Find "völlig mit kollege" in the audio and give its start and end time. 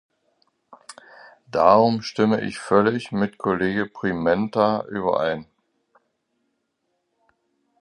2.57-3.85